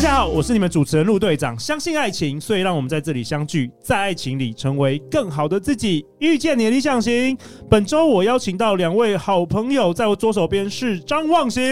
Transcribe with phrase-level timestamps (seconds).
[0.00, 1.58] 大家好，我是你们主持人陆队长。
[1.58, 7.36] 相信爱情，所以让我们在这里相聚，在爱情里成为更好的自己，遇见你的理想型。
[7.68, 11.62] 本周我邀请到两位好朋友，在我左手边是张望行。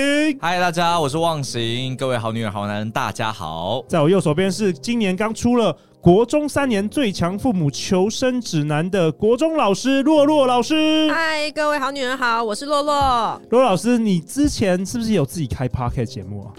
[0.42, 1.96] 嗨，大家，我是望行。
[1.96, 3.82] 各位好女人、好男人，大家好。
[3.88, 11.10] 在我右手边是今年刚出了国中三年最强父母求生指南的国中老师洛洛老师。
[11.10, 13.40] 嗨，各位好女人好，我是洛洛。
[13.49, 16.52] 洛老师，你之前是不是有自己开 Podcast 节目啊？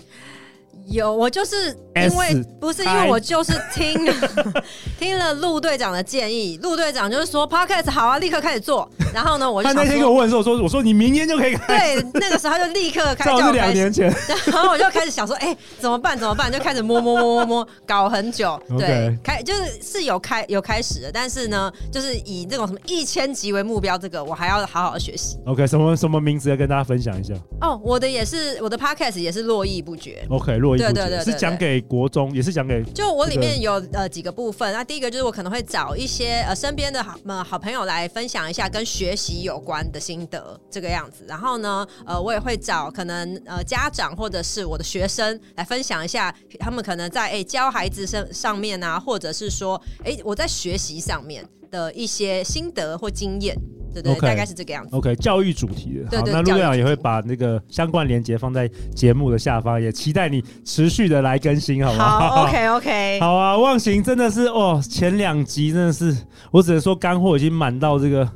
[0.89, 4.13] 有，我就是因为不是因为我就是听了
[4.99, 8.89] 听了陆队长的建议，陆队长就是说 Podcast 好啊，立刻开始做。
[9.11, 11.95] 然后呢，我就他那天跟我问的时候，我说我说你明天就可以开。
[11.95, 14.13] 对，那个时候他就立刻开，这是两年前。
[14.45, 16.17] 然后我就开始想说，哎、欸，怎么办？
[16.17, 16.51] 怎么办？
[16.51, 18.61] 就开始摸摸摸摸摸，搞很久。
[18.77, 25.39] 对，开就是是有开有开始的，但是呢，就是以这种什么一千集为目标，这个我还要好好的学习。
[25.45, 27.33] OK，什么什么名字要跟大家分享一下？
[27.61, 30.23] 哦，我的也是，我的 Podcast 也是络绎不绝。
[30.29, 30.93] OK，络绎。
[30.93, 32.83] 对对对，是讲给国中，也是讲给。
[32.93, 53.55] 就我里面有呃几个部分，那第一个就是我可能会找一些呃身边的好呃好朋友来分享一下跟学习有关的心得这个样子，然后呢呃我也会找可能呃家长或者是我的学生来分享一下他们可能在哎教孩子上上面啊，或者是说哎我在学习上面的一些心得或经验。
[53.93, 54.95] 对对，okay, 大概是这个样子。
[54.95, 56.09] OK，教育主题的。
[56.09, 62.19] 对对对，好，那陆队长也会把那个相关连接放在节目的下方，也期待你持续的来更新，好不好？
[62.19, 63.19] 好，OK OK。
[63.21, 66.15] 好啊，忘形真的是哦，前两集真的是，
[66.51, 68.29] 我只能说干货已经满到这个。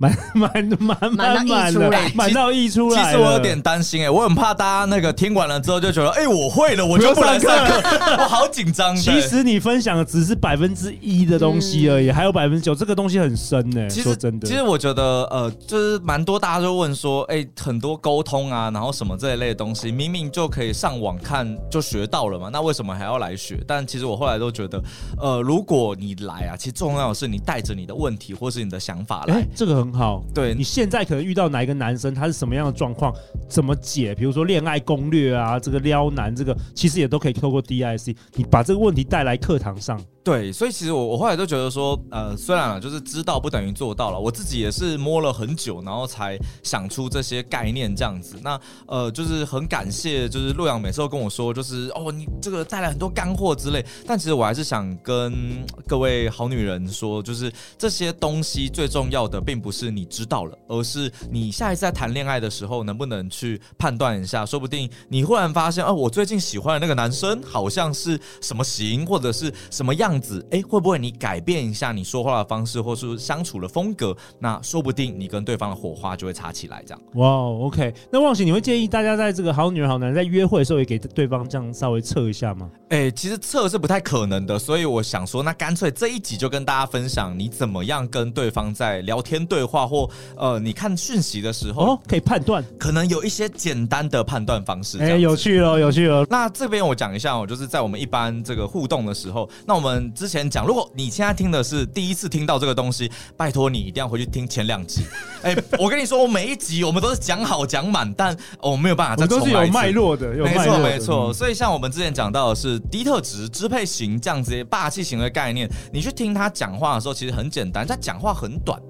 [0.00, 0.50] 满满
[0.80, 3.04] 满满满的，满到溢出来。
[3.04, 7.82] 其实我有点担心哎，我很怕大家那个听完了之后就觉得，哎，我会了，我就不来上课，
[8.16, 8.96] 我好紧张。
[8.96, 13.86] 其实你分享的只是百分之一的东西而已，还有百分之九，这个东西很深呢。
[13.90, 23.62] 其实真的，其实我觉得，呃，就是蛮多大家就问说，哎，很多沟通啊，然后什么这一类的东西，明明就可以上网看就学到了嘛，那为什么还要来学？
[23.66, 24.82] 但其实我后来都觉得，
[25.18, 29.89] 呃，如果你来啊，其实重要的是你带着你的问题或是你的想法来，这个很。
[29.92, 33.14] 好，对，你现在可能遇到哪一个男生，他是什么样的状况，
[33.48, 34.14] 怎么解？
[34.14, 40.00] 比如说恋爱攻略啊，这个撩男，这个其实也都可以透过 DIC，你把这个问题带来课堂上。
[40.22, 48.36] 对，所以其实我我后来都觉得说，呃，虽然啊，就是知道不等于做到了，我自己也是摸了很久，然后才想出这些概念这样子。
[48.42, 53.82] 那呃，就是很感谢，就是洛阳每次都跟我说，就是哦，你这个带来很多干货之类。
[54.06, 70.10] 但其实我还是想跟各位好女人说，就是这些东西最重要的，并不是你知道了，而是你下一次在谈恋爱的时候，能不能去判断一下，说不定你忽然发现，哦、我最近喜欢的那个男生好像是什么型，或者是什么样。
[70.20, 74.14] 样子，哎，会不会你改变一下你说话的方式，或是相处的风格？
[74.38, 76.82] 那说不定你跟对方的火花就会擦起来。
[76.86, 77.94] 这样，哇，OK。
[78.10, 82.70] 那忘形，你会建议大家在这个好女人好男人在约会的时候，也给对方这样稍微测一下吗？
[82.90, 94.98] 哎，其实测是不太可能的，所以我想说，那干脆这一集就跟大家分享，你怎么样跟对方在聊天对话或呃，你看讯息的时候，哦，可以判断，可能有一些简单的判断方式。
[94.98, 96.26] 哎，有趣了，有趣了。
[96.28, 99.99] 那这边我讲一下，哦就是在我们一般这个互动的时候，那我们。
[100.14, 105.02] 之前讲，如果你现在听的是第一次听到这个东西，拜托你一定要回去听前两集。
[105.42, 109.44] 哎、欸，我跟你说，我每一集我们都是讲好讲满，但我没有办法再重来。
[109.44, 111.32] 都是有脉络的，有脉络的，没错没错。
[111.32, 118.80] 所以像我们之前讲到的是低特质、支配型这样子霸气型的概念，你去听他讲话的时候，其实很简单，他讲话很短。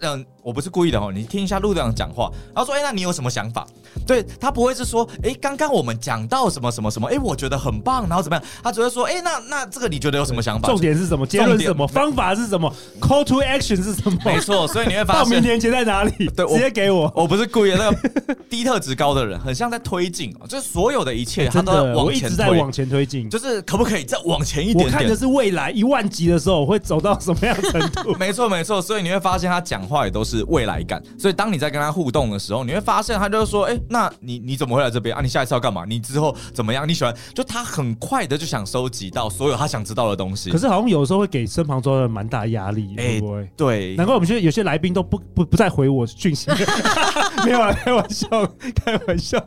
[0.00, 3.66] 嗯，我不是故意的哦，你听一下陆队长讲话，然后说，哎、欸，那你有什么想法？
[4.06, 8.44] 对，他不会是说，哎、欸，刚刚我们讲到什么什么什么，哎、欸，我觉得很棒，然后怎么样？
[8.62, 10.68] 他只会说，哎、欸，那那这个你觉得有什么想法？
[10.68, 11.26] 重点是什么？
[11.26, 11.86] 结论是什么？
[11.86, 14.18] 方法是什么？Call to action 是什么？
[14.24, 16.28] 没错，所以你会发现，到明年前在哪里？
[16.36, 17.10] 对，直接给我。
[17.14, 24.88] 我不是故意的，那个低特质高的人，很像在推进，就是所有的一切，他都在往前推，一直在往前推进，就是可不可以再往前一点点？
[24.88, 28.14] 我看的是未来一万集的时候会走到什么样程度？
[28.20, 35.20] 没错没错，所以你会发现他讲讲话也都是未来感，所以当你在跟他互动的时候，你会发现他就是说，哎、欸，那你你怎么会来这边啊？
[35.20, 35.84] 你下一次要干嘛？
[35.86, 36.88] 你之后怎么样？
[36.88, 37.14] 你喜欢？
[37.34, 40.50] 就他很快的就想收集到所有他想知道的东西。
[40.50, 43.50] 可是好像有时候会给身旁周围蛮大压力，欸、会不会？
[43.54, 46.50] 对，难怪我们现在有些来宾都不不不再回我讯息。
[47.44, 48.28] 没有啊，开玩笑，
[48.82, 49.38] 开玩笑。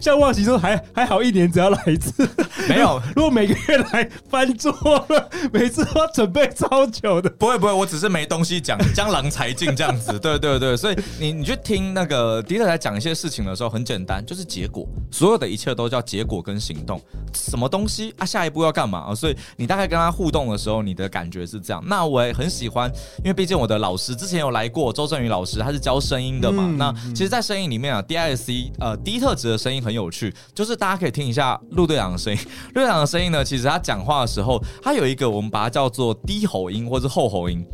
[0.00, 2.28] 像忘形说还还好，一年只要来一次。
[2.68, 4.72] 没有， 如果每个月来翻桌
[5.08, 7.30] 了，每次都要准备超久的。
[7.30, 10.18] 不会不会，我只是没东西讲，江郎才尽这样子。
[10.18, 17.00] 对对对，所以你你去听那个迪特在讲一些事情的时候，很简单，就是结果，所有的一切都叫结果跟行动。
[17.34, 18.24] 什么东西啊？
[18.24, 19.14] 下一步要干嘛啊？
[19.14, 21.82] 所以你大概跟他互动的时候，你的感觉是这样。
[21.86, 26.64] 那我也很喜欢，因为毕竟我的老师之前有来过，周振宇老师，他是教声音的嘛。
[26.66, 32.38] 嗯、那其实，在声音里面啊，DISC 呃低特质的声音很有趣，就是大家可以听一下陆队长的声音。
[32.74, 37.64] 陆队长的声音呢，其实他讲话的时候，他有一个我们把它叫做低吼音或是后吼音。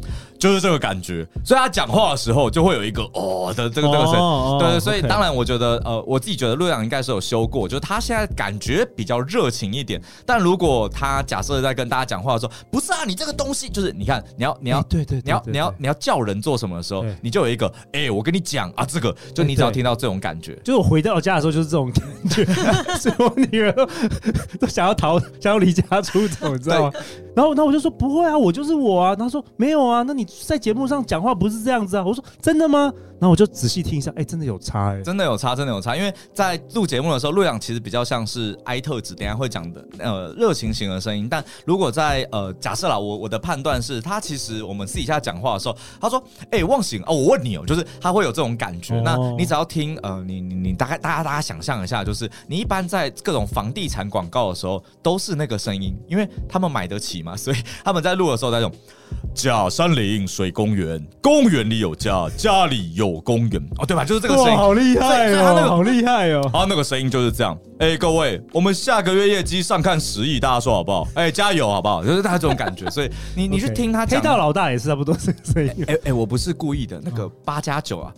[0.40, 10.00] 就是这个感觉，所以他讲话的时候就会有一个哦的这个这个声，哦、对，对，所以当然我觉得呃，我自己觉得陆阳应该是有修过，就是他现在感觉比较热情一点。
[10.24, 22.44] 但如果他假设在跟大家讲话的时候，不是啊，你这个东西就是你看你要你要对对，你要你要你要叫人做什么的时候，你就有一个哎、欸，我跟你讲啊，这个就你只要听到这种感觉，就我回到家的时候就是这种感觉，
[22.98, 23.86] 所以我女儿都，
[24.58, 26.92] 都想要逃，想要离家出走，你知道吗？
[27.36, 29.14] 然后，然后我就说不会啊，我就是我啊。
[29.20, 32.04] 他说没有啊，那你在节目上讲话不是这样子啊。
[32.04, 32.92] 我说真的吗？
[33.20, 35.94] 然后我就仔细听一下，哎，真的有差哎，真的有差，真的有差。
[35.94, 41.28] 因为在录节目的时候，陆阳其实比较像是 I 特质，等下会讲的呃热情型的声音。
[41.28, 48.94] 但如果在呃假设啦，我我的判断是他其实我们私底下讲话的时候，他说哎忘形哦，我问你哦，就是他会有这种感觉。
[48.94, 58.72] 哦、那你只要听呃你你你大概大家大家想象一下，就是你一般在各种房地产广告的时候都是那个声音，因为他们买得起嘛，所以他们在录的时候在用。
[59.34, 64.04] 假山林水公园，公园里有家，家里有公园哦，对吧？
[64.04, 67.56] 就是这个声音，好厉害哦，他那个好厉害哦，他那个声音就是这样。
[67.78, 71.08] 哎、欸，各位，我们下个月业绩上看十亿，大家说好不好？
[71.14, 72.04] 哎、欸，加油好不好？
[72.04, 75.84] 就是他这种感觉， 所以你你去听他讲，黑道老大也是差不多这个声音。
[75.88, 78.12] 哎哎、我不是故意的，那个八加九啊，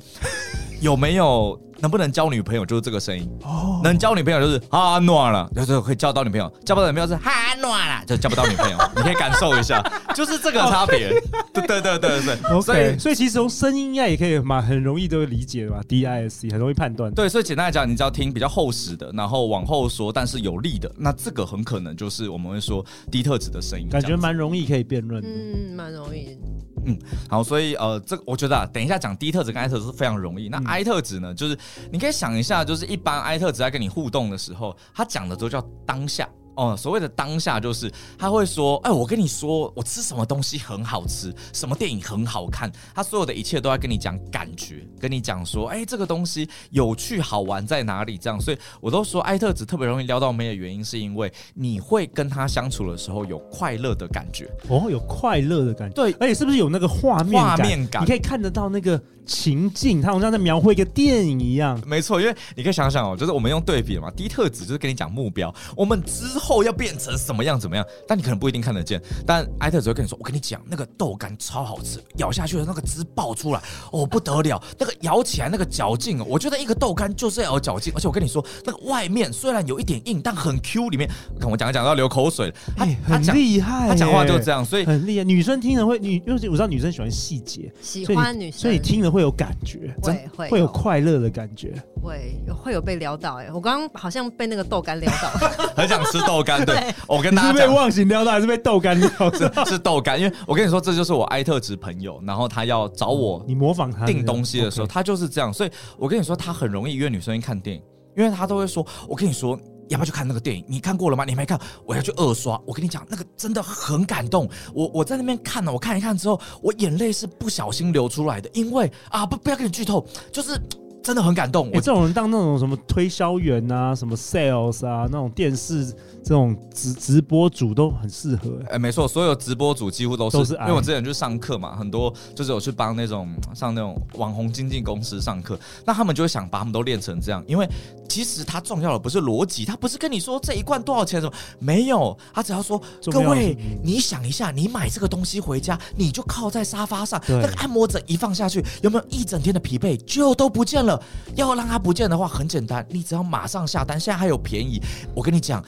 [0.82, 1.58] 有没有？
[1.81, 8.79] 能不能交女朋友就是这个声音哦，能交女朋友就是哈暖了，就是可以交到女朋友，交不到女朋友是哈暖了，就交不到女朋友。
[8.94, 9.82] 你可以感受一下，
[10.14, 11.11] 就是这个差别。
[11.52, 12.62] 对对对对对，OK。
[12.62, 17.12] 所以所以其实从声音应该也可以嘛，很容易都会理解的吧？DISC 很容易判断。
[17.12, 25.29] 对，所以简单来讲，你只要听比较厚实的，然后往后说，但是有力的，那这个很可能就是我们会说低特质的声音，感觉蛮容易可以辩论的。
[25.29, 26.38] 嗯，蛮容易。
[26.84, 26.99] 嗯，
[27.29, 30.49] 好，所以呃，这个我觉得啊，等一下讲低特质跟 I 特质是非常容易。
[30.49, 31.58] 那 I 特质呢，就是
[31.90, 36.26] 你可以想一下，就是一般 I 特质在跟你互动的时候，他讲的都叫当下。
[36.54, 48.19] 哦，所谓的当下就是他会说，哎，我跟你说，我吃什么东西很好吃，什么电影很好看，他所有的一切都在跟你讲感觉，跟你讲说，哎，这个东西有趣好玩在哪里？
[48.19, 54.46] 这样，所以我都说艾特子特别容易撩到妹的原因，是因为你会跟他相处的时候有快乐的感觉。
[54.69, 57.42] 哦，有快乐的感觉，对，而且是不是有那个画面？
[57.42, 59.02] 画面感，你可以看得到那个。
[59.26, 61.80] 情境，他好像在描绘一个电影一样。
[61.86, 69.00] 没错，因为你可以想想哦，就是我们用对比嘛，低特质就是跟你讲目标，我们之后要变成什么样怎么样，但你可能不一定看得见。
[69.26, 73.60] 但艾特只会跟你说，我跟你讲，那个豆干超好吃，咬下去的那个汁爆出来，
[73.92, 85.24] 哦不得了，那个咬起来那个嚼劲哦，我觉得一个豆干就是要有嚼劲，而且我跟你说，那个外面虽然有一点硬，但很 Q，里面看我讲一讲到流口水，他、欸、很厉害，他讲话就是这样，所以很厉害。
[85.24, 89.11] 女生听了会，女因为我知道女生喜欢细节，喜欢女生，所以你听了。
[89.12, 93.52] 会有感觉，会会会有快乐的感觉，会有会有被撩到哎、欸！
[93.52, 95.28] 我刚刚好像被那个豆干撩到，
[95.76, 96.64] 很想吃豆干。
[96.66, 99.64] 对，对我跟大家讲，是被忘形撩到还是被豆干撩到？
[99.66, 105.52] 是豆干，因为我跟你说，这就是我埃特质朋友，然后他要找我，你模仿他订东西的时候，他就是这样。
[105.52, 107.82] 所以我跟你说，他很容易约女生去看电影，
[108.16, 109.58] 因为他都会说，我跟你说。
[109.89, 110.65] 要不要去看那个电影？
[110.69, 111.24] 你看过了吗？
[111.24, 112.60] 你没看，我要去二刷。
[112.67, 114.48] 我跟你讲，那个真的很感动。
[114.74, 118.51] 我我在那边看了，我看一看之后，我眼泪是不小心流出来的。
[118.55, 120.60] 因为啊，不不要跟你剧透，就是。
[121.03, 121.69] 真的很感动。
[121.69, 125.87] 我、欸、这种人当那种什么推销员啊，什么 sales 啊，那种电视
[126.23, 128.65] 这种直直播主都很适合、欸。
[128.65, 130.39] 哎、欸，没错，所有直播主几乎都是。
[130.39, 137.44] 都是因为我之前去上课嘛，很多就是有去帮那种上那种网红经纪公司上课，那他们就会想把他们都练成这样。
[137.47, 137.69] 因为
[138.09, 142.81] 其实他重要的不是逻辑，他不是跟你说这一罐多少钱什么，没有，他只要说
[143.11, 150.92] 各位，你想一下，你买这个东西回家，你就靠在沙发上，那个按摩枕一放下去，有没有一整天的疲惫就都不见了？
[151.34, 154.81] 要让它不见的话，很简单，你只要马上下单，现在还有便宜。
[155.15, 155.63] 我跟你讲，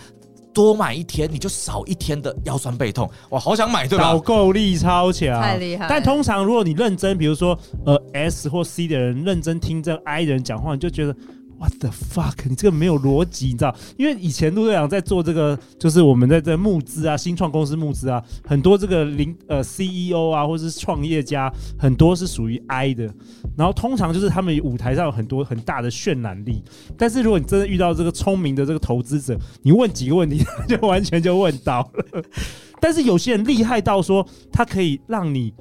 [0.52, 3.10] 多买一天，你就少一天的腰酸背痛。
[3.28, 4.04] 我，好想买，对吧？
[4.04, 5.86] 导购力超强，太厉害。
[5.88, 11.16] 但通常如果你认真，比如说呃 S 或 C 的人认真听这 I 的人讲话，你就觉得。
[11.64, 12.46] What the fuck！
[12.46, 13.74] 你这个没有逻辑，你知道？
[13.96, 23.04] 因为以前陆队长在做这个，就是我们在这募资啊，新创公司募资啊，很多这个零呃 CEO 啊，或者是创业家，很多是属于 I 的。
[23.56, 26.62] 然后通常就是他们舞台上有很多很大的渲染力，
[26.98, 32.22] 但是如果你真的遇到这个聪明的这个投资者，你问几个问题，就完全就问到了。
[32.78, 35.54] 但是有些人厉害到说，他可以让你。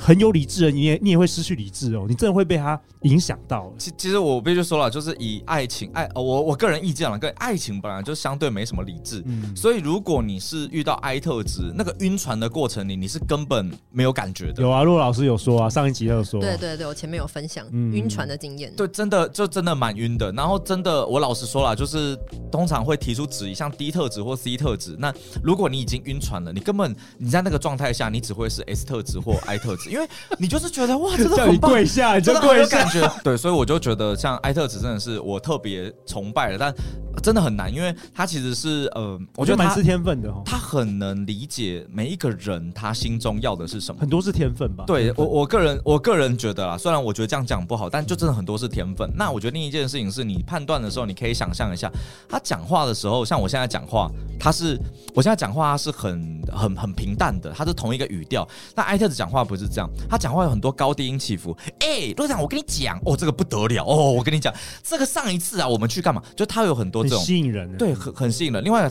[0.00, 3.70] 很有理智的你也你也会失去理智哦，你真的会被他影响到。
[3.76, 14.62] 其其实我必须说了，就是以爱情爱，我我个人意见了，跟爱情本来就相对没什么理智，嗯，所以如果你是遇到 I 特质，那个晕船的过程里，你是根本没有感觉的。
[14.62, 20.32] 有啊，陆老师有说啊，上一集他有说，对对对，我前面有分享晕船的经验，对，真的就真的蛮晕的。
[20.32, 22.18] 然后真的，我老实说了，就是
[22.50, 24.96] 通常会提出质疑，像 D 特质或 C 特质。
[24.98, 29.89] 那如果你已经晕船了，你根本你在那个状态下，你只会是 S 特质或 I 特质。
[29.90, 33.12] 因为你就是觉得哇， 真的很棒，跪下，你就跪下感觉。
[33.24, 36.74] 对，所以我就觉得像艾特子真的是我特别崇拜的，但
[37.20, 40.42] 真的很难，因为他其实是呃，我觉得蛮是天分的哦。
[40.46, 44.84] 他很能理解每一个人他心中要的是什么，很多是天分吧。
[44.86, 49.10] 对我我个人我个人觉得啦，虽然我觉得这样讲不好，但就真的很多是天分。
[49.16, 51.90] 那我觉得另一件事情是你判断的时候，你可以想象一下，
[52.28, 54.08] 他讲话的时候，像我现在讲话，
[54.38, 54.78] 他是
[55.12, 58.46] 我现在讲话是很很很平淡的，他是同一个语调。
[58.76, 60.20] 那艾特子讲话不是这样，他。
[60.20, 64.52] 讲话有很多高低音起伏，哎、欸，队长，我跟你讲，哦，这个不得了，哦，我跟你讲，
[64.84, 66.22] 这个上一次啊，我们去干嘛？
[66.36, 68.64] 就他有很多这种吸引人，对，很很吸引人。
[68.64, 68.88] 另外呢，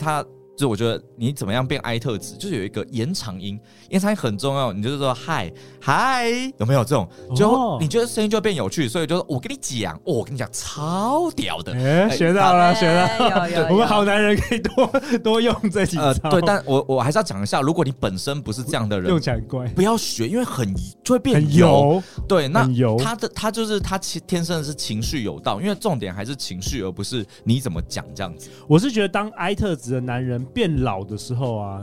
[0.59, 0.65] 他。
[0.65, 3.57] 就我觉得你怎么样变 I 特质，就是有一个延长音，
[3.89, 4.73] 延长音很重要。
[4.73, 5.49] 你就是说嗨
[5.79, 7.07] 嗨，有没有这种？
[7.33, 13.67] 就你觉得声音就会变有趣，所以就是我跟你讲，哦，我跟你讲超屌的，哎，学到了，学到了。
[13.71, 14.85] 我们好男人可以多
[15.23, 16.03] 多用这几招。
[16.03, 22.03] 呃，对，但我我还是要讲一下，如果你本身不是这样的人，用起来怪，不要学，因为很就会变油。
[22.27, 22.67] 对，那
[23.01, 28.49] 他的他就是他其天生的是情绪有道，因为重点还是情绪，而不是你怎么讲这样子。
[28.67, 30.45] 我是觉得当 I 特质的男人。
[30.53, 31.79] 变老的时候啊，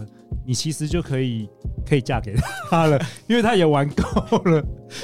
[0.46, 1.48] 你其实就可以
[1.86, 2.34] 可以嫁给
[2.70, 4.62] 他了， 因为他也玩够了。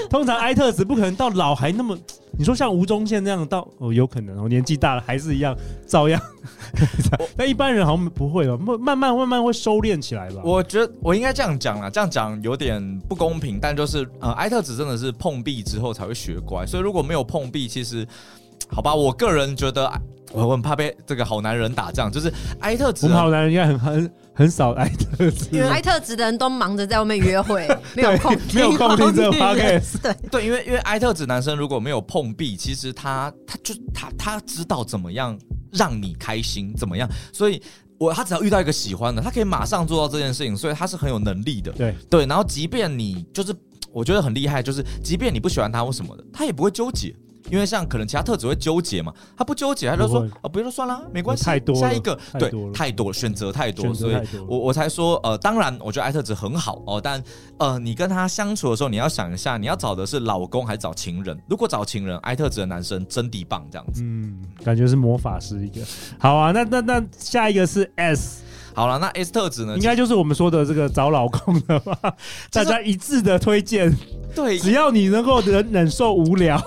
[0.09, 1.97] 通常埃特子不可能到老还那么，
[2.39, 6.21] 你说像吴宗宪那样到哦，有可能哦，年纪大了还是一样照样。
[7.37, 10.41] 但一般人好像不会哦，慢慢慢慢会收敛起来吧。
[10.45, 18.07] 我觉得我应该这样讲啦，这样讲有点不公平，但就是呃埃特子真的是碰壁之后才会学乖，所以如果没有碰壁，其实
[18.69, 19.91] 好吧，我个人觉得。
[20.33, 23.07] 我很怕被这个好男人打仗，就是埃特质。
[23.07, 30.01] 我们好男人应该很很很少埃特质， 因为埃特质的人都忙着在外面约会，没有空没有空听这个 podcast。
[30.03, 35.39] 对对，因为因为埃特质男生如果没有碰壁，其实他他就他他知道怎么样
[35.71, 37.63] 让你开心，怎么样，所以
[37.99, 41.71] 我他只要遇到一个喜欢的，他可以马上做到这件事情，所以他是很有能力的。
[41.73, 43.55] 对对，然后即便你就是
[43.93, 47.15] 我觉得很厉害，就是即便你不喜欢他或什么的，他也不会纠结。
[47.51, 57.23] 因为像可能其他特质会纠结嘛，他不纠结，他就说啊，不用说算了，没关系，太多下一个，对，太多选择太多，所以我我才说呃，当然我觉得艾特质很好哦，但
[57.59, 61.39] 呃，你跟他相处的时候，你要想一下，你要找的是老公还是找情人？
[61.49, 65.81] 如果找情人艾特质的男生真的棒，这样子，嗯，感觉是魔法师一个。
[66.19, 68.43] 好啊，那那那下一个是 S，
[68.75, 72.15] 好了，那 S 特质呢，应该就是我们说的这个找老公的吧？
[72.51, 73.95] 大家一致的推荐，
[74.35, 76.63] 对，只要你能够忍忍受无聊。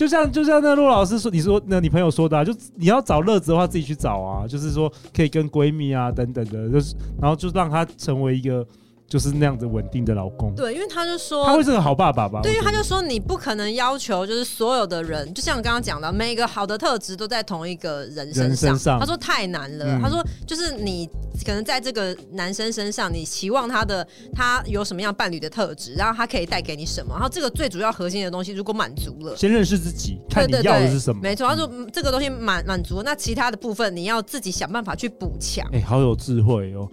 [0.00, 4.46] 就像就像那陆老师说，你说那你朋友说的，啊，就你要找乐子的话，自己去找啊。
[4.48, 8.66] 就是说可以跟闺蜜啊等等的，就是然后就让他成为一个。
[9.10, 12.38] 就是那样子稳定的老公，对，因为他就说他会是个好爸爸吧？
[12.44, 18.78] 对，因为他就说你不可能要求就是所有的人，就像我刚刚讲的，每一个好的特质都在同一个人身上。
[18.78, 21.10] 上他说太难了，嗯、他说就是你
[21.44, 31.20] 可能在这个男生身上，你期望他的他有什么样伴侣的特质，然后他可以带给你什么，然后这个最主要核心的东西如果满足了，先认识自己，看你要的是什么。
[31.22, 35.66] 没错，他说这个东西满满足，那其他的部分你要自己想办法去补强。
[35.72, 36.88] 哎、欸，好有智慧哦，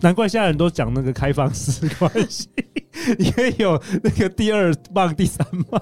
[0.00, 2.48] 难怪现在人都讲那个开放式关系。
[3.18, 5.80] 你可以有那个第二棒、第三棒，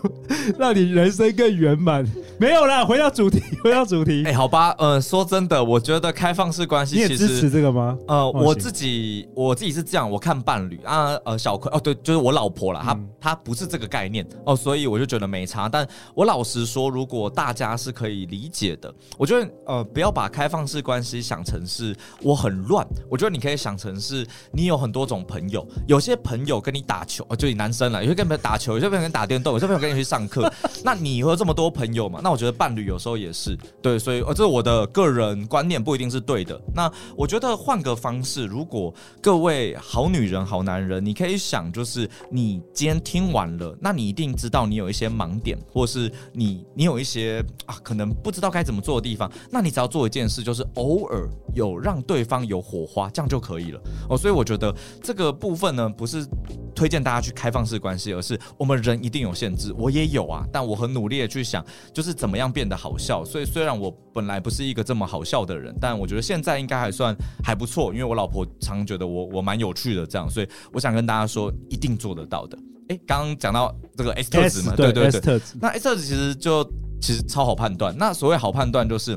[0.58, 2.06] 让你人生更圆满。
[2.38, 4.22] 没有啦，回到主题，回到主题。
[4.26, 7.96] 哎、欸，好吧，呃，说真的，我觉得开放式关系，其实你也支持这个吗？
[8.06, 15.68] 呃，我自己我自己是这样，我看伴侣啊，呃，小葵哦，对，就是我老婆啦，她她不是这个概念哦，所以我就觉得没差。
[15.68, 25.66] 但我老实说，如果大家是可以理解的，我觉得呃，不要把开放式关系想成是我很乱，我觉得你可以想成是你有很多种朋友。
[25.86, 26.51] 有些朋友。
[26.54, 30.50] 友跟你打球，就你男生了，有些跟朋友打球，有些朋友跟你打电动，有些朋友跟你去上课。
[30.84, 32.20] 那你有这么多朋友嘛？
[32.22, 36.60] 那我觉得伴侣有时候也是对，所以呃，这是我的个人观念，不一定是对的。
[36.74, 49.30] 那我觉得换个方式，如果各位好女人、好男人，你可以想，就是你今天听完了，那你一定知道你有一些盲点，或是你你有一些啊，可能不知道该怎么做的地方。
[49.50, 54.16] 那你只要做一件事，就是偶尔有让对方有火花，这样就可以了哦。
[54.16, 56.26] 所以我觉得这个部分呢，不是
[56.74, 63.24] 推荐大家去开放式关系，而是我们人一定有限制，我也有啊，但我很努力的去想，就是怎么样变得好笑。
[63.24, 72.58] 所以虽然我本来不是一个这么好笑的人，但我觉得现在应该还算还不错，因为我老婆常觉得我我蛮有趣的这样，所以我想跟大家说，一定做得到的。
[72.88, 76.64] 诶，刚刚讲到这个 S 特质嘛，对对对，对，那 S 特质其实就
[77.00, 77.94] 其实超好判断。
[77.96, 79.16] 那所谓好判断就是。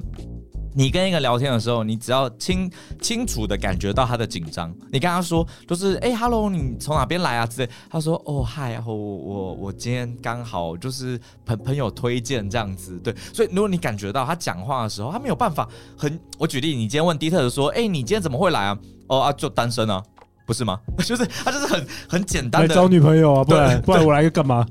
[0.75, 2.69] 你跟一个聊天的时候，你只要清
[3.01, 15.67] 清楚的感觉到他的紧张，你跟他说，就是哎哈喽，你从哪边来啊之类，他说哦嗨，然后我我我今天刚好就是朋朋友推荐这样子，对，所以如果你感觉到他讲话的时候，他没有办法
[15.97, 18.77] 很，我举例，你今天问迪特的说，哎，你今天怎么会来啊？
[19.07, 20.03] 哦啊，就单身啊，
[20.45, 20.77] 不是吗？
[21.05, 24.65] 就是他就是很很简单的找女朋友啊，不然 不然我来个干嘛？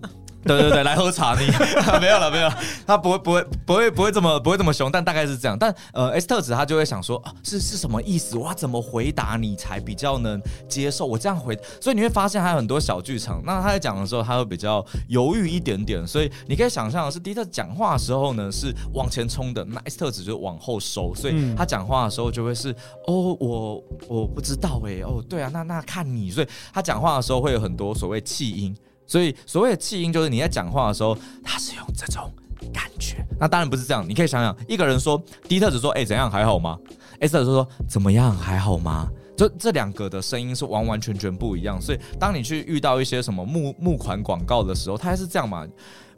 [0.46, 1.46] 对对对，来喝茶你
[2.00, 5.58] 没有了没有了，他不会不会不会不会这么不会这么凶，但大概是这样。
[5.58, 8.36] 但呃，S 特子他就会想说啊，是是什么意思？
[8.36, 11.06] 我要怎么回答你才比较能接受？
[11.06, 13.42] 我这样回，所以你会发现还有很多小剧场。
[13.44, 16.06] 那他在讲的时候，他会比较犹豫一点点。
[16.06, 21.14] 所以你可以想象的是迪特讲话的时候呢是往前冲的，那 S 特子就往后收。
[21.14, 22.70] 所以他讲话的时候就会是
[23.06, 26.30] 哦，我我不知道哎，哦对啊，那那看你。
[26.30, 28.76] 所以他讲话的时候会有很多所谓气音。
[29.06, 32.30] 所以，所谓的气音就是你在讲话的时候，他是用这种
[32.72, 33.24] 感觉。
[33.38, 36.78] 那当然不是这样，你可以想想，一个人说 D 特子说：“哎，怎样还好吗
[37.20, 41.80] ？”S 特质说：“怎么样还好吗？”就这两个的声音是完完全全不一样。
[41.80, 45.66] 所以，当你去遇到一些什么募募款广告的时候，他还是这样嘛。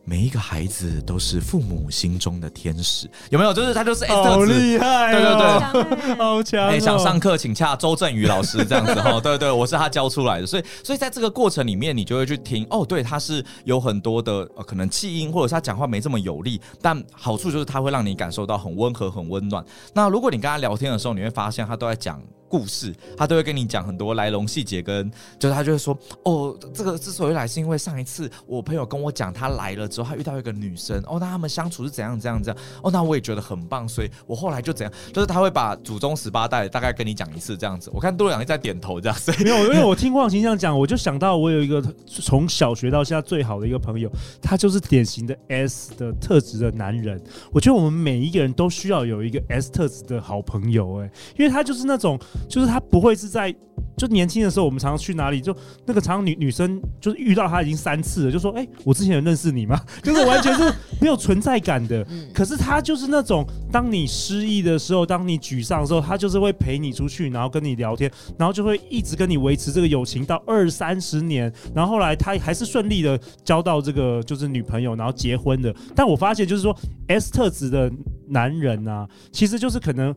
[0.08, 3.52] 每一个孩子都是父母心中的天使，有没有？
[3.52, 6.68] 就是他就是好厉害，对对对，好强！
[6.68, 19.64] 哎，想上课请洽周振宇老师这样子哈， 对对，我是他教出来的，所以所以在这个过程里面，你就会去听哦，对，他是有很多的呃可能气音，或者是他讲话没这么有力，但好处就是他会让你感受到很温和、很温暖。
[19.92, 22.22] 那如果你跟他聊天的时候，你会发现他都在讲。
[22.48, 37.90] 故事，他都会跟你讲很多来龙细节，跟就是他就会说，哦，这个之所以来，是因为上一次我朋友跟我讲，他来了之后，他遇到一个女生，哦，那他们相处是怎样怎样怎样，哦，那我也觉得很棒，所以我后来就怎样，就是他会把祖宗十八代大概跟你讲一次这样子。
[37.92, 47.20] 我看多良在点头这样，所以没有，因为我听忘情这样讲，我就想到我有一个 从小学到现在最好的一个朋友，他就是典型的 S 的特质的男人。
[47.52, 52.18] 我觉得我们每一个人都需要有一个 S 特质的好朋友，哎，因为他就是那种。
[52.48, 53.54] 就是他不会是在
[53.96, 60.70] 就年轻的时候，我们常常去哪里，就那个常常女女生就是遇到他已经三次了，就说：“哎、欸，我之前有认识你吗？” 就是完全是
[61.00, 62.06] 没有存在感的。
[62.34, 71.50] 可是他就是那种，当你失意的时候，当你沮丧的时候，他就是会陪你出去，然后跟你聊天，然后就会一直跟你维持这个友情到二三十年。
[71.74, 75.74] 然后后来他还是顺利的交到这个就是女朋友，然后结婚的。
[75.94, 76.76] 但我发现就是说
[77.08, 77.90] ，S 特质的
[78.28, 80.14] 男人啊，其实就是可能。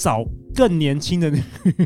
[0.00, 1.38] 找更年轻的女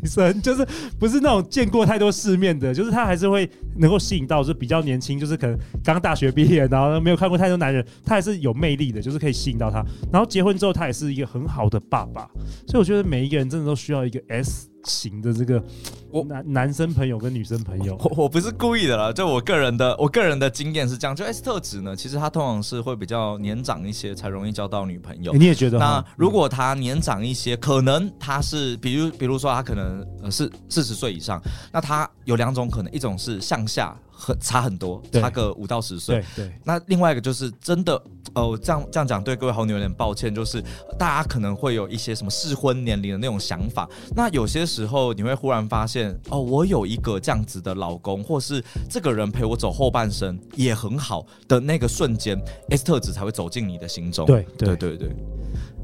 [0.04, 0.64] 生， 就是
[1.00, 9.84] 不是那种见过太多世面的，就是他还是会能够吸引到，就是比较年轻，就是可能刚大学毕业，然后没有看过太多男人，他还是有魅力的，就是可以吸引到他。
[10.12, 12.30] 然后结婚之后，他也是一个很好的爸爸，
[12.68, 15.62] 所以我觉得每一个人真的都需要一个 S 型的这个。
[16.10, 25.32] 我男男生朋友跟女生朋友，我我不是故意的啦，就我个人的我个人的经验是这样，就 S 特质呢，其实他通常是会比较年长一些，才容易交到女朋友。
[25.32, 25.78] 你也觉得？
[25.78, 31.42] 那如果他年长一些，可能他是比如比如说他可能呃是四十岁以上，
[31.72, 33.96] 那他有两种可能，一种是向下。
[34.16, 36.24] 很差很多，差个五到十岁。
[36.36, 38.00] 对，对，那另外一个就是真的，
[38.34, 40.62] 哦，这样这样讲对各位好女点抱歉，就是
[40.98, 43.88] 大家可能会有一些什么适婚年龄的那种想法。
[44.14, 54.24] 那有些时候你会忽然发现，哦，我有一个这样子的老公，或是这个人陪我走后半生也很好的那个瞬间，S 特质才会走进你的心中。
[54.26, 55.14] 对对对对。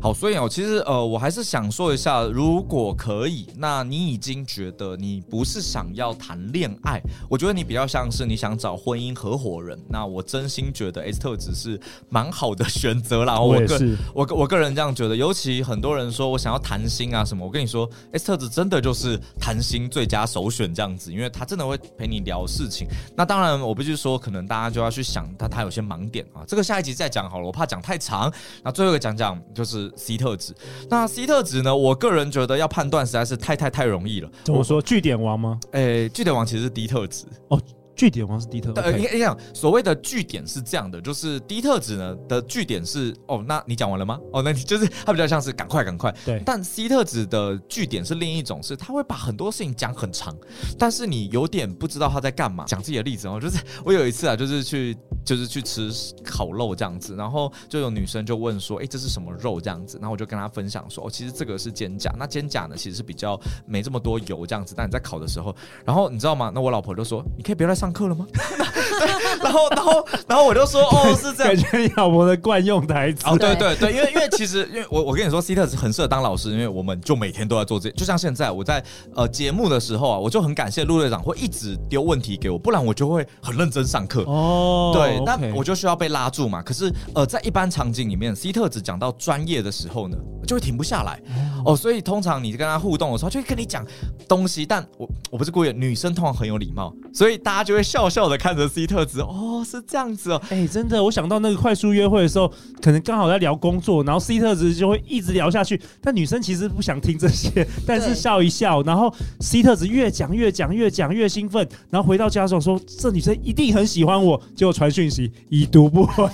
[0.03, 9.79] 好，所以哦，其实呃，我还是想说一下，如果可以，那你已经觉得你不是想要谈恋爱，我觉得你比较像是你想找婚姻合伙人。
[9.91, 13.39] 那我真心觉得 S 特只是蛮好的选择啦。
[13.39, 13.81] 我个，
[14.15, 22.89] 我个我个人这样觉得，尤其很多人说我想要谈心啊什么，我跟你说，S 特质真的就是谈心最佳首选这样子，因为他真的会陪你聊事情。
[23.15, 28.33] 那当然，我必须说，可能大家就要去想他他有些盲点啊，这个下一集再讲好了，我怕讲太长。
[28.63, 29.90] 那最后一个讲讲就是。
[29.97, 30.55] C 特质，
[30.89, 31.75] 那 C 特质呢？
[31.75, 34.31] 我个人觉得要判断实在是太太太容易了。
[34.45, 34.81] 怎么说？
[34.81, 35.59] 据点王吗？
[35.73, 37.61] 诶、欸，句点王其实是 D 特质哦。
[37.97, 39.37] 句点王是迪特，呃，应该这样。
[39.53, 44.19] 所谓的据点是这样的，就是迪特质呢的据点是哦，那你讲完了吗？
[44.33, 46.15] 哦，那你就是他比较像是赶快赶快。
[46.25, 50.35] 对，但 C 特质的据点是另一种，是他会把很多事情讲很长，
[50.79, 52.65] 但是你有点不知道他在干嘛。
[52.67, 55.91] 讲自己的例子哦，就是我有一次啊，就是去就是去吃
[56.25, 59.99] 烤肉这样子，然后就有女生就问说，哎，这是什么肉这样子？
[59.99, 66.51] 然后我就跟她分享说，哦，其实这个是肩胛，那肩胛呢其实是比较没这么多油这样子，但你在烤的时候，然后你知道吗？
[66.55, 68.27] 那我老婆就说，你可以别来上课了吗？
[68.33, 69.07] 对，
[69.43, 73.25] 然后，然后，然后我就说，哦，是这样，感觉你老婆的惯用台词。
[73.27, 78.83] 哦，对对对，因为因为其实，因为我我跟你说，C 特质很适合当老师，因为我们就每天都在做这，就像现在我在
[79.15, 84.23] 呃节目的时候啊，我就很感谢陆队长会一直丢问题给我，不然我就会很认真上课。
[84.25, 86.63] 哦，对，那我就需要被拉住嘛。
[86.63, 91.21] 可是呃，在一般场景里面，C 特只讲到专业的时候呢，就会停不下来。
[91.65, 93.85] 哦，所以通常你跟他互动的时候，就会跟你讲
[94.29, 99.21] 东西，但我我不是故意的，女生通常很有礼貌，所以大家就会笑笑的看着 C 特子。
[99.21, 100.43] 哦，是这样子哦。
[100.51, 102.51] 哎、欸，真的，我想到那个快速约会的时候，
[102.83, 116.29] 可能刚好在聊工作，然后 C 特子就会一直聊下去，但女生其实不想听这些，但是笑一笑，然后 C 特子越讲越讲越讲越兴奋，然后回到家时候说，这女生一定很喜欢我，结果传讯息已读不回，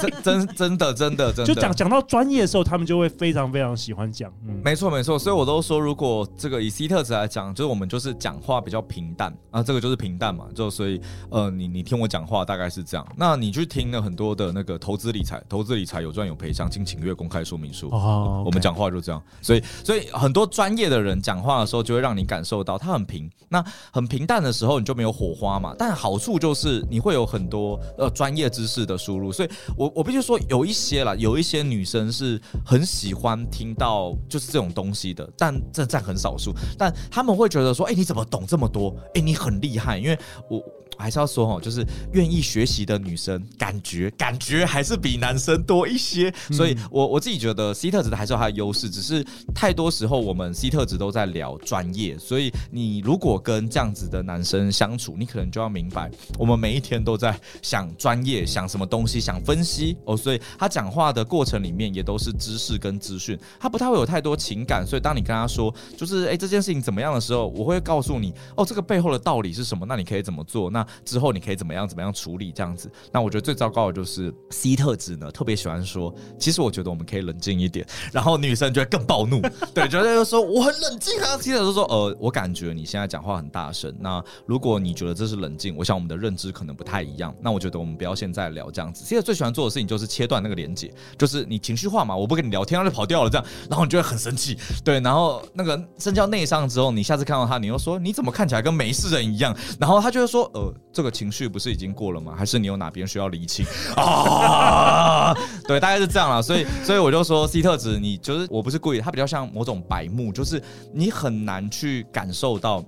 [0.00, 4.32] 真 真真的真的真的，就讲讲到专业的时候，他们就会非常非常喜欢讲。
[4.46, 12.24] 嗯，没错没错，所以我都说，如果这个以 C 特子来讲，就是我们就是讲话比较平淡啊，这个就是平淡嘛，就所以呃，你你听我讲。
[12.24, 17.90] 话大概是这样，那你去听了很多的那个投资理财，投资理财有赚有赔，详情请阅公开说明书。
[17.90, 25.74] 哦，我们讲话就这样，所以所以很多专业的人讲话的时候，就会让你感受到他很平，那很平淡的时候，你就没有火花嘛。
[25.78, 38.96] 但好处就是你会有很多呃专业知识的输入，所以我我必须说有一些啦，有一些女生是很喜欢听到就是这种东西的，但这占很少数，但他们会觉得说，哎，你怎么懂这么多？
[39.14, 40.63] 哎，你很厉害，因为我。
[40.98, 46.32] 还是要说哈，就是愿意学习的女生，感觉感觉还是比男生多一些。
[46.50, 60.16] 所以我我自己觉得 C 特质的还是有它的优势，只是太多时候我们 C 特质都在聊专业，所以你如果跟这样子的男生相处，你可能就要明白，我们每一天都在想专业，想什么东西，想分析哦。
[60.16, 64.86] 所以他讲话的过程里面也都是知识跟资讯，他不太会有太多情感。
[64.86, 70.70] 所以当你跟他说，就是诶这件事情怎么样的时候，我会告诉你哦，这个背后的道理是什么，那你可以怎么做？
[70.70, 72.90] 那之后你可以怎么样怎么样处理这样子？
[73.12, 79.40] 那我觉得最糟糕的就是 C 特质呢，特别喜欢说，其实我觉得我们可以冷静一点，然后女生就会更暴怒，
[79.74, 81.36] 对，就会说我很冷静啊。
[81.38, 83.94] C 特质说，呃，我感觉你现在讲话很大声。
[84.00, 87.34] 那如果你觉得这是冷静，我想我们的认知可能不太一样。
[87.40, 89.04] 那我觉得我们不要现在聊这样子。
[89.04, 101.14] C 特最喜欢做的事情就是切断那个连接，就是你情绪化嘛，我不跟你聊天，他就跑掉了这样，然后你就会很生气，对，然后那个深交内伤之后，你下次看到他，你又说你怎么看起来跟没事人一样，然后他就会说，呃，这个。
[101.14, 102.34] 情绪不是已经过了吗？
[102.36, 105.32] 还是你有哪边需要厘清 啊？
[105.68, 106.42] 对，大概是这样了。
[106.42, 110.60] 所以，所以我就说，C 特质，你就是我不是故意，他比较像某种白目，就是
[110.92, 112.84] 你很难去感受到。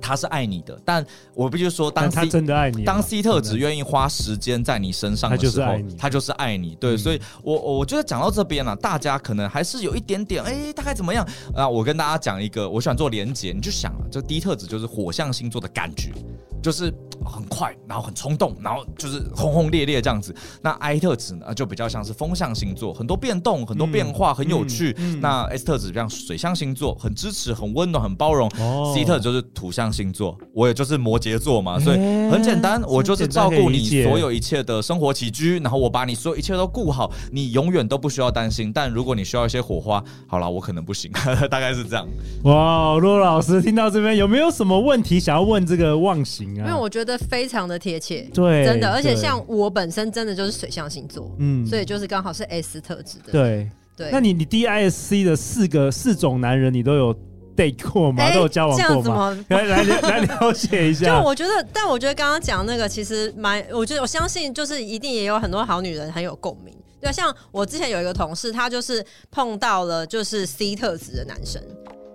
[0.00, 1.04] 他是爱你的，但
[1.34, 6.74] 我必须说，当 C, 他真的爱你，当 C 特质愿意花时间在你身上的时候，他就是爱你，他就是爱你。
[6.76, 11.68] 对，嗯、所以我我觉得讲到这边了，大家可能还是有一点点，哎、欸，大概怎么样啊？
[11.68, 16.12] 我跟大家讲一个，我喜欢做连结，你就想啊，这 D 特质就是火象星座的感觉，
[16.62, 16.92] 就是
[17.24, 20.32] 很快，然后很冲动，然后就是轰轰烈烈这样子。
[20.62, 24.96] 那 I 特质呢，就比较像是风象星座，很多变动，很多变化，嗯、很有趣。
[25.20, 28.48] 那 S 特质像水象星座，很支持，很温暖，很包容。
[28.60, 29.88] 哦、C 特就是土象。
[29.88, 31.96] 星座，我也就是摩羯座嘛，所以
[32.30, 38.70] 很简单，我就是照顾你所有一切的生活起居，然后我把你所有一切都顾好，你永远都不需要担心。
[38.70, 41.10] 但如果你需要一些火花，好了，我可能不行，
[41.50, 42.06] 大概是这样。
[42.44, 46.66] 哇，陆老师听到这边有没有什么问题想要问这个忘形啊？
[46.66, 54.10] 因为我觉得非常的贴切，对，真的，而且像我本身真的就是水象星座，嗯，所以就是刚好是 S 特质的，对对。
[54.12, 57.14] 那你你 DISC 的四个四种男人，你都有？
[57.58, 58.32] 对过吗？
[58.32, 59.36] 都有交往过吗？
[59.50, 61.06] 来来来了解一下。
[61.18, 66.72] 就我觉得，但我觉得刚刚讲那个其实蛮，我觉得我相信就是一定也有很多好女人很有共鸣。
[67.00, 71.60] 对，像我之前有一个同事，他就是碰到了就是 C 特质的男生，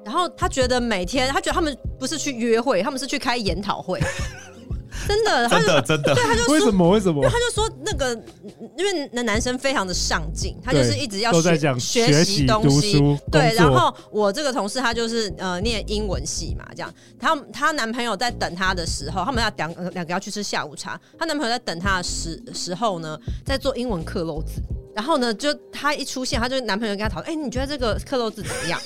[0.06, 4.00] 然后他觉得每天他觉得他们不是去约会，他们是去开研讨会。
[5.08, 6.88] 真的，真的，真的，对，他就说为什么？
[6.88, 7.16] 为什么？
[7.16, 8.14] 因为他就说那个，
[8.78, 13.02] 因为那男生非常的上进，他就是一直要学学习东西。
[13.32, 16.94] 对，然后我这个同事他就是呃念英文系嘛，这样。
[17.20, 20.98] 她她男朋友在等她的时候，他们要两两个要去吃下午茶。
[21.18, 24.62] 她男朋友在等她的时时候呢，在做英文克漏字。
[24.96, 28.80] 然后呢，就她一出现，她就男朋友跟她讨论，哎、欸，你觉得这个克漏字怎么样？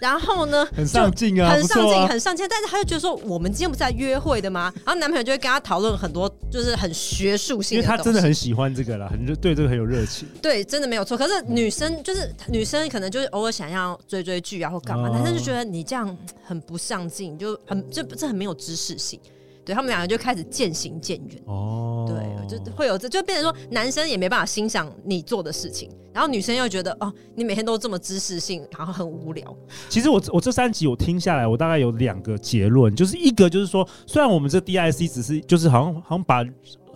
[0.00, 2.46] 然后呢，很上进啊，很上进，啊、很上进。
[2.48, 4.72] 但是他就觉得说，我们今天不是在约会的吗？
[4.84, 7.84] 然后男朋友就会跟他讨论很多，就是很学术性的。
[7.84, 10.28] 因为他真的很喜欢这个啦，很对这个很有热情。
[10.42, 11.16] 对，真的没有错。
[11.16, 19.18] 可是女生就是女生，可能就是偶尔想要追追剧啊或干嘛，男生就觉得你这样很不上进，就很这这很没有知识性。
[19.66, 21.42] 对，他们两个就开始渐行渐远。
[21.46, 29.56] 哦，对，就会有这就变成说，男生也没办法欣赏你做的事情，然后女生又觉得哦，你每天都这么知识性，然后很无聊。
[29.88, 36.44] 其实我我这三集我听下来，我大概有两个结论，就是一个就是说，虽然我们这 DISC 只是就是好像好像把。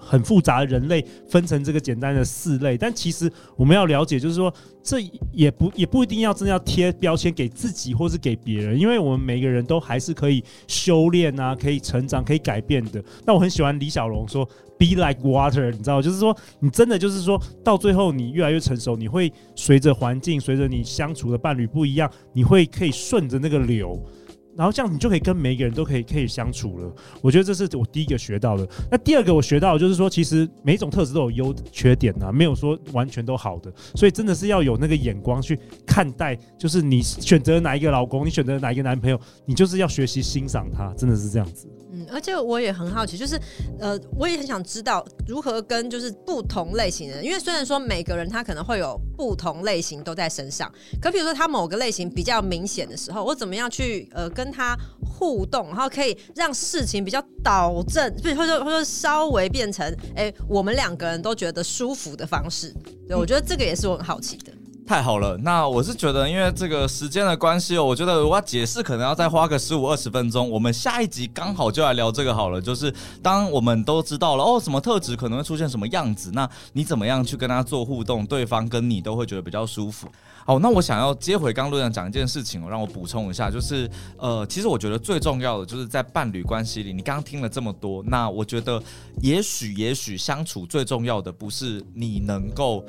[0.01, 4.99] 很复杂的人类分成这个简单的四类，但其实我们要了解，就是说这
[5.33, 13.03] 也不也不一定要真的要贴标签给自己或是给别人，因为我们每个人都还是可以修炼啊，可以成长，可以改变的。
[13.27, 14.45] 那我很喜欢李小龙说
[14.79, 24.03] “Be like water”，你知道，就是说你真的就是说到最后你越来越成熟，你会随着环境，随着你相处的伴侣不一样，你会可以顺着那个流。
[24.57, 26.93] 然后这样你就可以跟每一个人都可以可以相处了。
[27.23, 28.67] 我觉得这是我第一个学到的。
[28.91, 33.73] 那第二个我学到的就是说，其实每一种特质都有优缺点呐，没有说完全都好的。
[33.95, 41.69] 所以真的是要有那个眼光去看待，就是你选择哪一个老公，你选择哪一个男朋友，你就是要学习欣赏他，真的是这样子。
[41.93, 43.37] 嗯，而且我也很好奇，就是
[43.81, 50.71] 呃，我也很想知道如何跟就是不同类型的人，因为虽然说每个人他可能会有不同类型都在身上，
[51.03, 54.75] 可比如说他某个类型比较明显的时候，我怎么样去呃跟他
[55.05, 62.75] 互动，然后可以让事情比较导正，或者或者或者稍微变成哎、我们两个人都觉得舒服的方式。
[63.07, 64.53] 对，我觉得这个也是我很好奇的。
[64.91, 70.51] 太好了，那我是觉得，因为这个时间的关系哦，我觉得我要解释可能要再花个十五二十分钟。
[70.51, 80.09] 我们下一集刚好就来聊这个好了，就是当我们都知道了哦，什么特质可能会出现什么样子，那你怎么样去跟他做互动，对方跟你都会觉得比较舒服。
[80.45, 88.83] 好，那我想要接回刚路上讲一件事情，让我补充一下，就是呃，其实我觉得最重要的就是在伴侣关系里，你刚刚听了这么多，那我觉得
[89.23, 92.85] 也许也许相处最重要的不是你能够。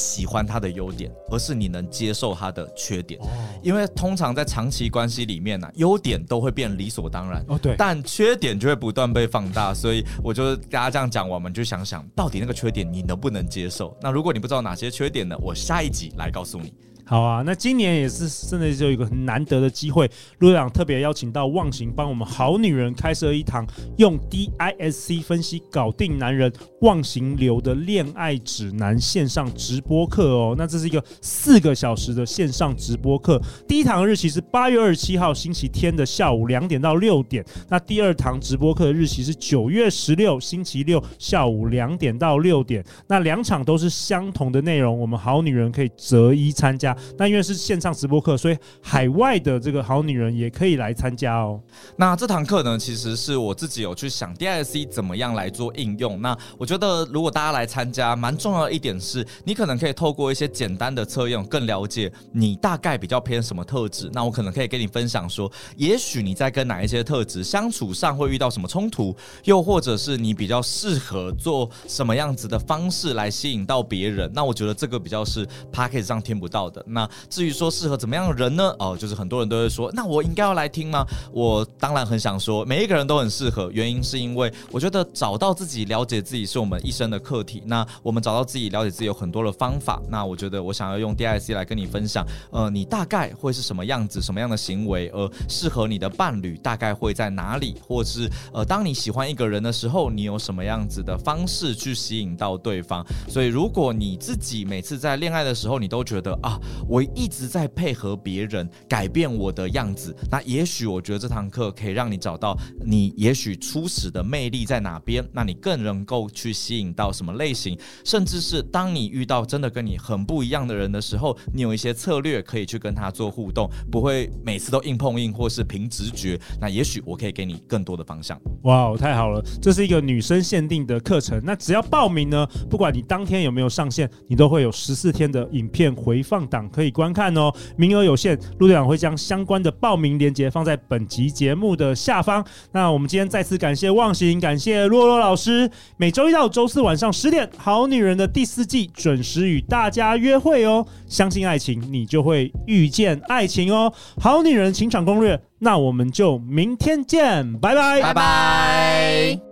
[0.00, 3.20] 喜欢他的优点，而是你能接受他的缺点。
[3.62, 7.44] 因为通常在长期关系里面呢、啊，优点都会变理所当然。
[7.48, 7.74] 哦，对。
[7.76, 13.96] 但缺点就会不断被放大，所以我就大家这样讲，我们就想想到底那个缺点你能不能接受？
[14.00, 15.36] 那如果你不知道哪些缺点呢？
[15.38, 16.72] 我下一集来告诉你。
[17.10, 23.66] 好啊，那今年也是真的就有一个很难得的机会，陆队长特别邀请到忘形帮我们好女人开设一堂
[23.98, 30.54] 用 DISC 分析搞定男人忘形流的恋爱指南线上直播课哦。
[30.56, 46.96] 那这是一个四个小时的线上直播课，第一堂日期是八月二十七号星期天的下午两点到六点，那第二堂直播课的日期是九月十六星期六下午两点到六点，那两场都是相同的内容，我们好女人可以择一参加。
[47.18, 51.60] 那因为是线上直播课，所以海外的这个好女人也可以来参加哦。
[51.96, 56.20] 那这堂课呢，其实是我自己有去想 D I C 怎么样来做应用。
[56.20, 64.10] 那我觉得如果大家来参加，蛮重要的一点是，你可能可以透过一些简单的测验，更了解你大概比较偏什么特质。
[64.12, 74.30] 那我可能可以跟你分享说，也许你在跟哪一些特质相处上会遇到什么冲突，又或者是你比较适合做什么样子的方式来吸引到别人。
[74.34, 76.79] 那我觉得这个比较是 Podcast 上听不到的。
[76.86, 78.74] 那至于说适合怎么样的人呢？
[78.78, 81.06] 哦，就是很多人都会说，那我应该要来听吗？
[81.32, 83.70] 我当然很想说，每一个人都很适合。
[83.72, 87.62] 原因是因为我觉得找到自己、了解自己是我们一生的课题。
[87.66, 90.00] 那我们找到自己、了解自己有很多的方法。
[90.08, 103.04] 那我觉得我想要用 D I C 来跟你分享，呃，你大概会是什么样子、什么样的行为，而适合你的伴侣大概会在哪里，或是呃，当你喜欢一个人的时候，你有什么样子的方式去吸引到对方。
[103.28, 106.58] 所以，如果你自己每次在恋爱的时候，你都觉得啊。
[106.88, 126.38] 我一直在配合别人改变我的样子，那也许我觉得这堂课可以让你找到你也许初始的魅力在哪边，那你更能够去吸引到什么类型，甚至是当你遇到真的跟你很不一样的人的时候，你有一些策略可以去跟他做互动，不会每次都硬碰硬或是凭直觉。
[126.60, 128.40] 那也许我可以给你更多的方向。
[128.62, 136.59] 哇，太好了，这是一个女生限定的课程，那只要报名呢，不管你当天有没有上线，你都会有十四天的影片回放档。
[136.68, 142.44] 可以观看哦，名额有限，陆队长会将相关的报名链接放在本集节目的下方。
[142.72, 145.70] 那我们今天再次感谢忘形，感谢洛洛老师。
[145.96, 150.86] 每周一到周四晚上十点，《好女人》的第四季准时与大家约会哦。
[151.06, 153.92] 相信爱情，你就会遇见爱情哦。
[154.22, 159.49] 《好女人情场攻略》，那我们就明天见，拜拜，拜拜。